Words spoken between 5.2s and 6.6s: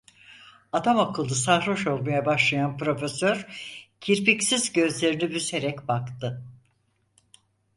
büzerek baktı.